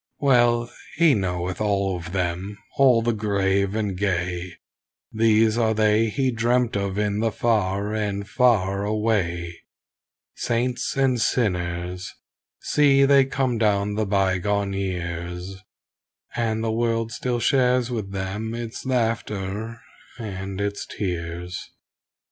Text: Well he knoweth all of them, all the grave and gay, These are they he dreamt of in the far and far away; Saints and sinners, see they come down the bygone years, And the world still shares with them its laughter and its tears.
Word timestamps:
Well 0.19 0.71
he 0.95 1.13
knoweth 1.13 1.61
all 1.61 1.95
of 1.95 2.11
them, 2.11 2.57
all 2.75 3.03
the 3.03 3.13
grave 3.13 3.75
and 3.75 3.95
gay, 3.95 4.53
These 5.13 5.59
are 5.59 5.75
they 5.75 6.09
he 6.09 6.31
dreamt 6.31 6.75
of 6.75 6.97
in 6.97 7.19
the 7.19 7.31
far 7.31 7.93
and 7.93 8.27
far 8.27 8.83
away; 8.83 9.59
Saints 10.33 10.97
and 10.97 11.21
sinners, 11.21 12.15
see 12.61 13.05
they 13.05 13.25
come 13.25 13.59
down 13.59 13.93
the 13.93 14.07
bygone 14.07 14.73
years, 14.73 15.57
And 16.35 16.63
the 16.63 16.71
world 16.71 17.11
still 17.11 17.39
shares 17.39 17.91
with 17.91 18.11
them 18.11 18.55
its 18.55 18.87
laughter 18.87 19.81
and 20.17 20.59
its 20.59 20.87
tears. 20.87 21.69